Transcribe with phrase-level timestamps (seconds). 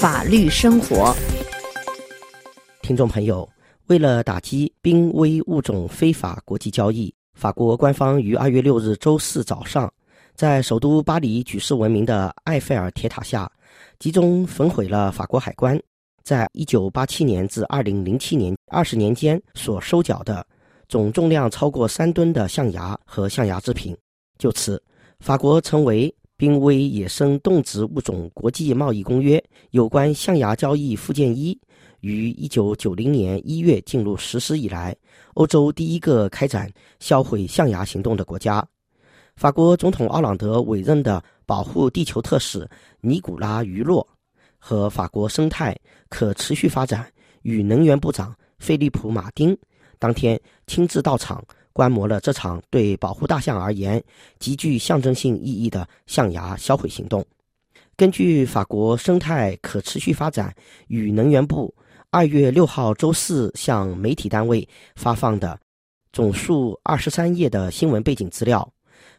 [0.00, 1.12] 法律生活。
[2.82, 3.48] 听众朋友，
[3.88, 9.92] 为了打击濒危物种非法国际交易，法国官方于二月六日周四早上，
[10.36, 13.50] 在首都巴黎举世闻名的埃菲尔铁塔下，
[13.98, 15.76] 集中焚毁了法国海关
[16.22, 20.46] 在一九八七年至二零零七年二十年间所收缴的
[20.88, 23.96] 总重量超过三吨的象牙和象牙制品。
[24.38, 24.80] 就此，
[25.18, 26.08] 法国成为。
[26.38, 29.36] 《濒危野生动植物种国际贸易公约》
[29.72, 31.58] 有关象牙交易附件一
[31.98, 34.96] 于一九九零年一月进入实施以来，
[35.34, 38.64] 欧洲第一个开展销毁象牙行动的国家。
[39.34, 42.64] 法国总统奥朗德委任的保护地球特使
[43.00, 44.06] 尼古拉·于洛
[44.58, 45.76] 和法国生态
[46.08, 49.58] 可持续发展与能源部长菲利普·马丁
[49.98, 51.44] 当天亲自到场。
[51.78, 54.02] 观摩了这场对保护大象而言
[54.40, 57.24] 极具象征性意义的象牙销毁行动。
[57.96, 60.52] 根据法国生态可持续发展
[60.88, 61.72] 与能源部
[62.10, 65.56] 二月六号周四向媒体单位发放的
[66.12, 68.68] 总数二十三页的新闻背景资料，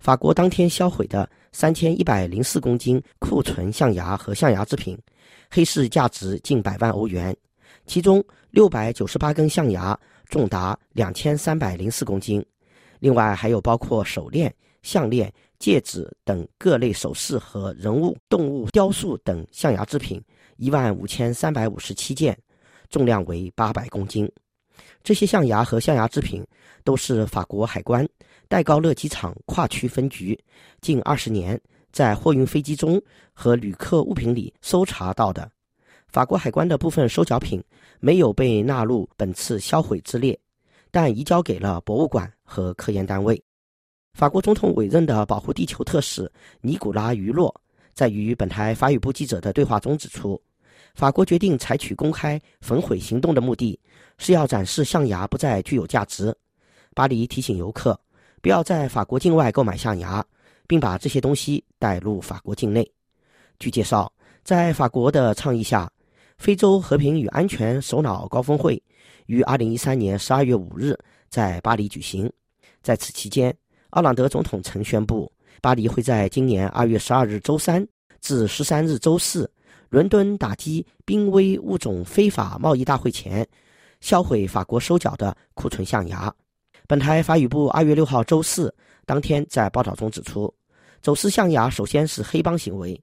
[0.00, 4.98] 法国当天销毁的三千一百零四公斤库存象牙和象牙制品，
[5.50, 7.36] 黑市价值近百万欧元，
[7.84, 9.94] 其中六百九十八根象牙。
[10.28, 12.44] 重达两千三百零四公斤，
[13.06, 20.20] 另外还有包括手链、项链、戒指等各类首饰和人物、动物雕塑等象牙制品
[20.56, 22.36] 一万五千三百五十七件，
[22.90, 24.28] 重量为八百公斤。
[25.04, 26.44] 这些象牙和象牙制品
[26.82, 28.04] 都是法国海关
[28.48, 30.36] 戴高乐机场跨区分局
[30.80, 31.56] 近二十年
[31.92, 33.00] 在货运飞机中
[33.32, 35.48] 和旅客物品里搜查到的。
[36.08, 37.62] 法国海关的部分收缴品
[38.00, 40.36] 没有被纳入本次销毁之列，
[40.90, 43.42] 但移交给了博物馆和科研单位。
[44.14, 46.30] 法国总统委任的保护地球特使
[46.62, 47.54] 尼古拉·于洛
[47.92, 50.40] 在与本台法语部记者的对话中指出，
[50.94, 53.78] 法国决定采取公开焚毁行动的目的
[54.16, 56.34] 是要展示象牙不再具有价值。
[56.94, 57.98] 巴黎提醒游客
[58.40, 60.24] 不要在法国境外购买象牙，
[60.66, 62.90] 并把这些东西带入法国境内。
[63.58, 64.10] 据介绍，
[64.44, 65.90] 在法国的倡议下。
[66.38, 68.80] 非洲和平与安全首脑高峰会
[69.26, 70.96] 于二零一三年十二月五日
[71.28, 72.30] 在巴黎举行。
[72.82, 73.56] 在此期间，
[73.90, 75.30] 奥朗德总统曾宣布，
[75.60, 77.84] 巴黎会在今年二月十二日周三
[78.20, 79.50] 至十三日周四
[79.88, 83.46] 伦敦打击濒危物种非法贸易大会前，
[84.00, 86.32] 销毁法国收缴的库存象牙。
[86.86, 88.72] 本台法语部二月六号周四
[89.04, 90.52] 当天在报道中指出，
[91.02, 93.02] 走私象牙首先是黑帮行为，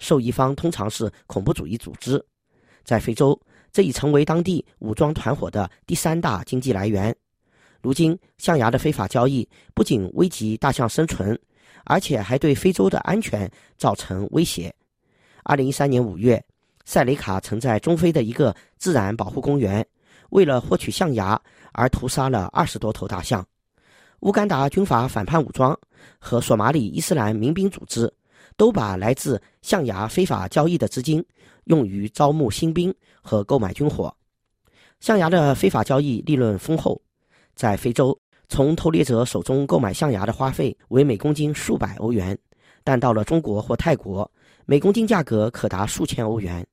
[0.00, 2.24] 受益方通常是恐怖主义组织。
[2.84, 3.38] 在非洲，
[3.72, 7.14] 这已成为当地武装团伙的第三大经济来源。
[7.82, 11.38] 如今，象牙的非法交易不仅危及大象生存，
[11.84, 14.74] 而且还对非洲的安全造成威胁。
[15.44, 16.44] 二零一三年五月，
[16.84, 19.86] 塞雷卡曾在中非的一个自然保护公园，
[20.30, 21.40] 为了获取象牙
[21.72, 23.46] 而屠杀了二十多头大象。
[24.20, 25.74] 乌干达军阀反叛武装
[26.18, 28.12] 和索马里伊斯兰民兵组织
[28.60, 31.24] 都把来自象牙非法交易的资金。
[31.64, 34.14] 用于招募新兵和购买军火，
[34.98, 37.00] 象牙的非法交易利润丰厚。
[37.54, 42.36] 在非洲，从偷猎者手中购买象牙的花费为每公斤数百欧元，
[42.84, 44.30] 但到了中国或泰国，
[44.66, 46.66] 每公斤价格可达数千欧元。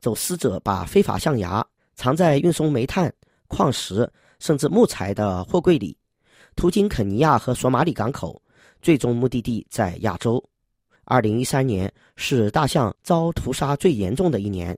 [0.00, 3.12] 走私者把非法象牙藏在运送煤炭、
[3.48, 5.94] 矿石甚至木材的货柜里，
[6.56, 8.40] 途经肯尼亚和索马里港口，
[8.80, 10.42] 最终目的地在亚洲。
[11.04, 14.76] 二零一三年是大象遭屠杀最严重的一年，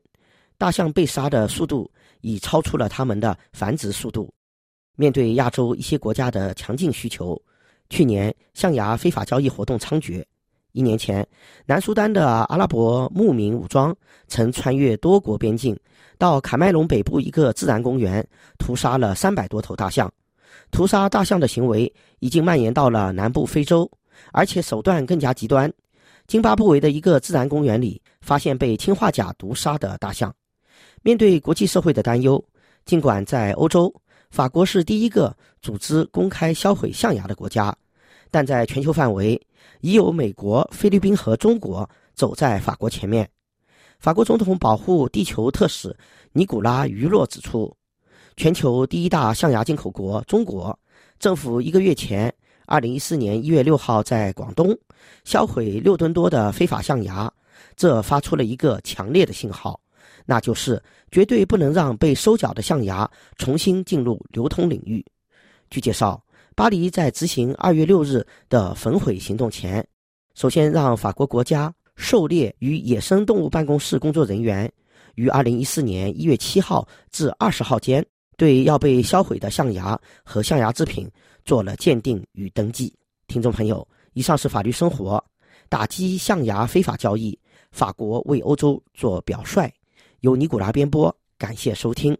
[0.58, 4.32] 大象被杀的速度已超出了它们的繁殖速度。
[4.96, 7.40] 面对亚洲一些国家的强劲需求，
[7.90, 10.24] 去年象牙非法交易活动猖獗。
[10.72, 11.26] 一年前，
[11.64, 13.94] 南苏丹的阿拉伯牧民武装
[14.28, 15.78] 曾穿越多国边境，
[16.18, 18.26] 到卡麦隆北部一个自然公园，
[18.58, 20.12] 屠杀了三百多头大象。
[20.70, 23.90] 屠杀大象的行为已经蔓延到了南部非洲，
[24.32, 25.72] 而且手段更加极端。
[26.26, 30.34] 津巴布韦的一个自然公园里，发现被氰化钾毒杀的大象。
[31.02, 32.44] 面对国际社会的担忧，
[32.84, 33.94] 尽管在欧洲，
[34.30, 37.72] 法国是第一个组织公开销毁象牙的国家，
[38.28, 39.40] 但在全球范围，
[39.82, 43.28] 已有美国、菲律宾和中国走在法国前面。
[44.00, 45.96] 法国总统保护地球特使
[46.32, 47.72] 尼古拉·于洛指出，
[48.36, 50.76] 全球第一大象牙进口国中国
[51.20, 52.34] 政府一个月前。
[52.66, 54.76] 二零一四年一月六号，在广东
[55.24, 57.32] 销毁六吨多的非法象牙，
[57.76, 59.80] 这发出了一个强烈的信号，
[60.24, 65.04] 那就是绝对不能让被收缴的象牙重新进入流通领域。
[65.70, 66.20] 据介绍，
[66.54, 69.86] 巴黎在执行二月六日的焚毁行动前，
[70.34, 74.70] 首先让法国国家狩猎与野生动物办公室工作人员
[75.14, 78.04] 于二零一四年一月七号至二十号间，
[78.36, 81.10] 对要被销毁的象牙和象牙制品
[81.44, 82.94] 做了鉴定与登记。
[83.26, 85.22] 听众朋友，以上是法律生活，
[85.68, 87.38] 打击象牙非法交易，
[87.72, 89.72] 法国为欧洲做表率，
[90.20, 92.16] 由尼古拉编播，感谢收听。